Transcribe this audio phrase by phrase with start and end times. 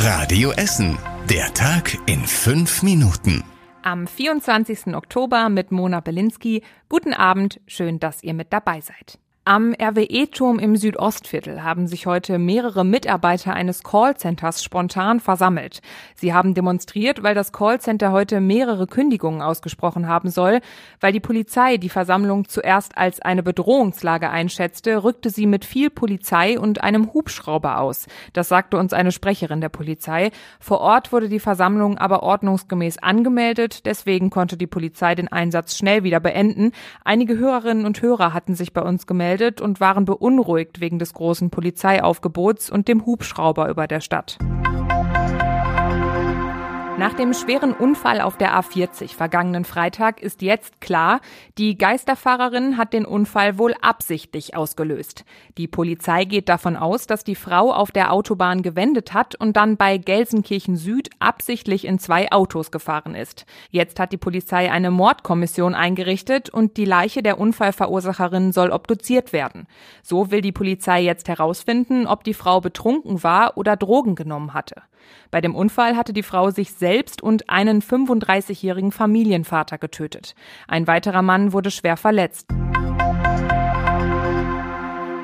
[0.00, 0.96] Radio Essen.
[1.28, 3.42] Der Tag in fünf Minuten.
[3.82, 4.94] Am 24.
[4.94, 6.62] Oktober mit Mona Belinsky.
[6.88, 9.18] Guten Abend, schön, dass ihr mit dabei seid.
[9.48, 15.80] Am RWE-Turm im Südostviertel haben sich heute mehrere Mitarbeiter eines Callcenters spontan versammelt.
[16.14, 20.60] Sie haben demonstriert, weil das Callcenter heute mehrere Kündigungen ausgesprochen haben soll.
[21.00, 26.60] Weil die Polizei die Versammlung zuerst als eine Bedrohungslage einschätzte, rückte sie mit viel Polizei
[26.60, 28.06] und einem Hubschrauber aus.
[28.34, 30.30] Das sagte uns eine Sprecherin der Polizei.
[30.60, 33.86] Vor Ort wurde die Versammlung aber ordnungsgemäß angemeldet.
[33.86, 36.72] Deswegen konnte die Polizei den Einsatz schnell wieder beenden.
[37.02, 41.14] Einige Hörerinnen und Hörer hatten sich bei uns gemeldet gemeldet und waren beunruhigt wegen des
[41.14, 44.38] großen Polizeiaufgebots und dem Hubschrauber über der Stadt.
[46.98, 51.20] Nach dem schweren Unfall auf der A40 vergangenen Freitag ist jetzt klar,
[51.56, 55.24] die Geisterfahrerin hat den Unfall wohl absichtlich ausgelöst.
[55.58, 59.76] Die Polizei geht davon aus, dass die Frau auf der Autobahn gewendet hat und dann
[59.76, 63.46] bei Gelsenkirchen Süd absichtlich in zwei Autos gefahren ist.
[63.70, 69.68] Jetzt hat die Polizei eine Mordkommission eingerichtet und die Leiche der Unfallverursacherin soll obduziert werden.
[70.02, 74.82] So will die Polizei jetzt herausfinden, ob die Frau betrunken war oder Drogen genommen hatte.
[75.30, 76.87] Bei dem Unfall hatte die Frau sich selbst
[77.22, 80.34] und einen 35-jährigen Familienvater getötet.
[80.66, 82.48] Ein weiterer Mann wurde schwer verletzt.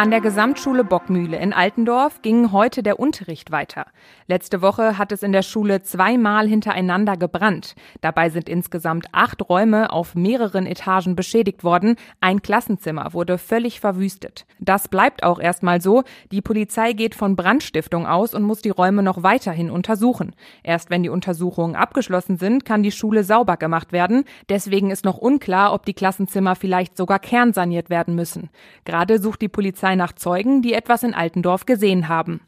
[0.00, 3.84] An der Gesamtschule Bockmühle in Altendorf ging heute der Unterricht weiter.
[4.28, 7.74] Letzte Woche hat es in der Schule zweimal hintereinander gebrannt.
[8.00, 11.96] Dabei sind insgesamt acht Räume auf mehreren Etagen beschädigt worden.
[12.22, 14.46] Ein Klassenzimmer wurde völlig verwüstet.
[14.58, 16.04] Das bleibt auch erstmal so.
[16.32, 20.34] Die Polizei geht von Brandstiftung aus und muss die Räume noch weiterhin untersuchen.
[20.62, 24.24] Erst wenn die Untersuchungen abgeschlossen sind, kann die Schule sauber gemacht werden.
[24.48, 28.48] Deswegen ist noch unklar, ob die Klassenzimmer vielleicht sogar kernsaniert werden müssen.
[28.86, 32.40] Gerade sucht die Polizei Polizei nach Zeugen, die etwas in Altendorf gesehen haben.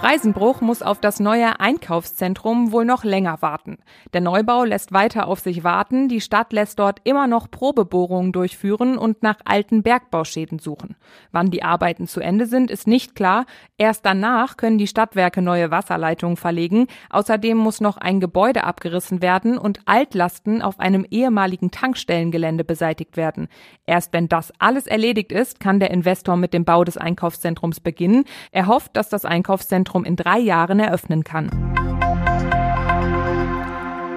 [0.00, 3.76] Freisenbruch muss auf das neue Einkaufszentrum wohl noch länger warten.
[4.14, 6.08] Der Neubau lässt weiter auf sich warten.
[6.08, 10.96] Die Stadt lässt dort immer noch Probebohrungen durchführen und nach alten Bergbauschäden suchen.
[11.32, 13.44] Wann die Arbeiten zu Ende sind, ist nicht klar.
[13.76, 16.86] Erst danach können die Stadtwerke neue Wasserleitungen verlegen.
[17.10, 23.48] Außerdem muss noch ein Gebäude abgerissen werden und Altlasten auf einem ehemaligen Tankstellengelände beseitigt werden.
[23.84, 28.24] Erst wenn das alles erledigt ist, kann der Investor mit dem Bau des Einkaufszentrums beginnen.
[28.50, 31.69] Er hofft, dass das Einkaufszentrum Zentrum in drei Jahren eröffnen kann.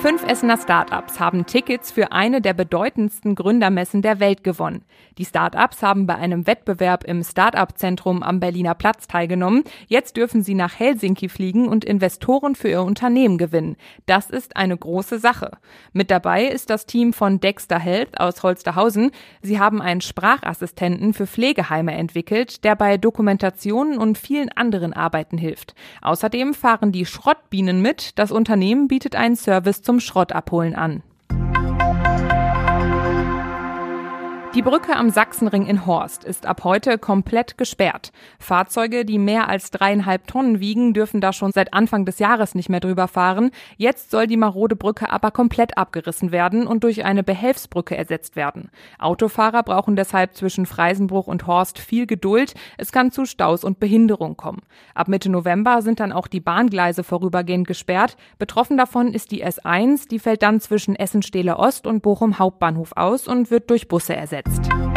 [0.00, 4.84] Fünf Essener Startups haben Tickets für eine der bedeutendsten Gründermessen der Welt gewonnen.
[5.18, 9.64] Die Startups haben bei einem Wettbewerb im Startup-Zentrum am Berliner Platz teilgenommen.
[9.88, 13.76] Jetzt dürfen sie nach Helsinki fliegen und Investoren für ihr Unternehmen gewinnen.
[14.06, 15.58] Das ist eine große Sache.
[15.92, 19.10] Mit dabei ist das Team von Dexter Health aus Holsterhausen.
[19.42, 25.74] Sie haben einen Sprachassistenten für Pflegeheime entwickelt, der bei Dokumentationen und vielen anderen Arbeiten hilft.
[26.02, 28.16] Außerdem fahren die Schrottbienen mit.
[28.16, 31.02] Das Unternehmen bietet einen Service zum Schrottabholen an.
[34.58, 38.10] Die Brücke am Sachsenring in Horst ist ab heute komplett gesperrt.
[38.40, 42.68] Fahrzeuge, die mehr als dreieinhalb Tonnen wiegen, dürfen da schon seit Anfang des Jahres nicht
[42.68, 43.52] mehr drüber fahren.
[43.76, 48.70] Jetzt soll die marode Brücke aber komplett abgerissen werden und durch eine Behelfsbrücke ersetzt werden.
[48.98, 52.54] Autofahrer brauchen deshalb zwischen Freisenbruch und Horst viel Geduld.
[52.78, 54.62] Es kann zu Staus und Behinderung kommen.
[54.92, 58.16] Ab Mitte November sind dann auch die Bahngleise vorübergehend gesperrt.
[58.38, 63.28] Betroffen davon ist die S1, die fällt dann zwischen Essen-Stehle Ost und Bochum Hauptbahnhof aus
[63.28, 64.87] und wird durch Busse ersetzt Podcast.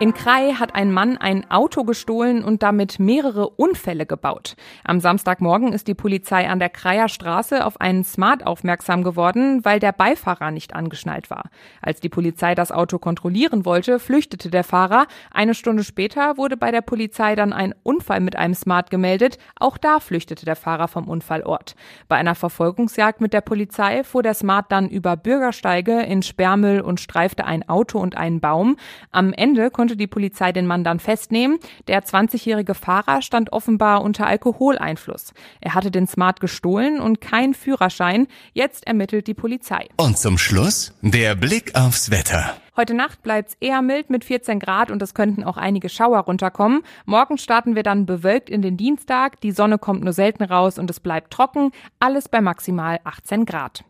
[0.00, 4.56] In Krai hat ein Mann ein Auto gestohlen und damit mehrere Unfälle gebaut.
[4.82, 9.78] Am Samstagmorgen ist die Polizei an der Kreier Straße auf einen Smart aufmerksam geworden, weil
[9.78, 11.44] der Beifahrer nicht angeschnallt war.
[11.80, 15.06] Als die Polizei das Auto kontrollieren wollte, flüchtete der Fahrer.
[15.30, 19.38] Eine Stunde später wurde bei der Polizei dann ein Unfall mit einem Smart gemeldet.
[19.60, 21.76] Auch da flüchtete der Fahrer vom Unfallort.
[22.08, 26.98] Bei einer Verfolgungsjagd mit der Polizei fuhr der Smart dann über Bürgersteige in Sperrmüll und
[26.98, 28.76] streifte ein Auto und einen Baum.
[29.12, 31.58] Am Ende konnte die Polizei den Mann dann festnehmen.
[31.88, 35.34] Der 20-jährige Fahrer stand offenbar unter Alkoholeinfluss.
[35.60, 38.26] Er hatte den Smart gestohlen und keinen Führerschein.
[38.54, 39.88] Jetzt ermittelt die Polizei.
[39.98, 42.56] Und zum Schluss der Blick aufs Wetter.
[42.78, 46.80] Heute Nacht bleibt's eher mild mit 14 Grad und es könnten auch einige Schauer runterkommen.
[47.04, 49.38] Morgen starten wir dann bewölkt in den Dienstag.
[49.42, 51.72] Die Sonne kommt nur selten raus und es bleibt trocken.
[52.00, 53.84] Alles bei maximal 18 Grad.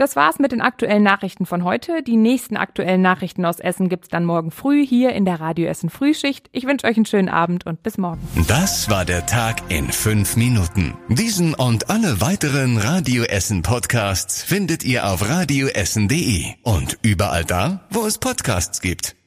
[0.00, 2.02] Das war's mit den aktuellen Nachrichten von heute.
[2.02, 5.90] Die nächsten aktuellen Nachrichten aus Essen gibt's dann morgen früh hier in der Radio Essen
[5.90, 6.48] Frühschicht.
[6.52, 8.18] Ich wünsche euch einen schönen Abend und bis morgen.
[8.48, 10.94] Das war der Tag in fünf Minuten.
[11.10, 18.06] Diesen und alle weiteren Radio Essen Podcasts findet ihr auf radioessen.de und überall da, wo
[18.06, 19.19] es Podcasts gibt.